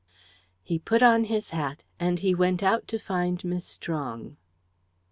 He 0.63 0.79
put 0.79 1.03
on 1.03 1.25
his 1.25 1.49
hat, 1.49 1.83
and 1.99 2.17
he 2.21 2.33
went 2.33 2.63
out 2.63 2.87
to 2.87 2.97
find 2.97 3.43
Miss 3.43 3.65
Strong. 3.65 4.35